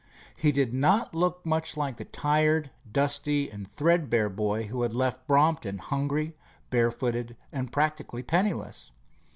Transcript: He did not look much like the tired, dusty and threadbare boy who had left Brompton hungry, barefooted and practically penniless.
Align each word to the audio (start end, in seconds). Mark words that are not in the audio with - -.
He 0.35 0.51
did 0.51 0.73
not 0.73 1.13
look 1.13 1.45
much 1.45 1.77
like 1.77 1.97
the 1.97 2.05
tired, 2.05 2.71
dusty 2.91 3.51
and 3.51 3.69
threadbare 3.69 4.29
boy 4.31 4.63
who 4.63 4.81
had 4.81 4.95
left 4.95 5.27
Brompton 5.27 5.77
hungry, 5.77 6.35
barefooted 6.71 7.37
and 7.51 7.71
practically 7.71 8.23
penniless. 8.23 8.89